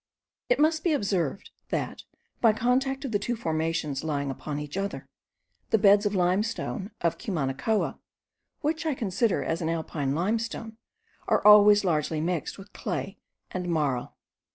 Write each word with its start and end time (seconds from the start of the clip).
It 0.49 0.57
must 0.59 0.83
be 0.83 0.93
observed, 0.93 1.51
that, 1.69 2.05
by 2.41 2.53
contact 2.53 3.05
of 3.05 3.11
the 3.11 3.19
two 3.19 3.35
formations 3.35 4.03
lying 4.03 4.31
upon 4.31 4.57
each 4.59 4.75
other, 4.75 5.07
the 5.69 5.77
beds 5.77 6.07
of 6.07 6.13
the 6.13 6.17
limestone 6.17 6.89
of 7.01 7.19
Cumanacoa, 7.19 7.99
which 8.61 8.87
I 8.87 8.95
consider 8.95 9.43
as 9.43 9.61
an 9.61 9.69
Alpine 9.69 10.15
limestone, 10.15 10.77
are 11.27 11.45
always 11.45 11.85
largely 11.85 12.19
mixed 12.19 12.57
with 12.57 12.73
clay 12.73 13.19
and 13.51 13.69
marl. 13.69 14.17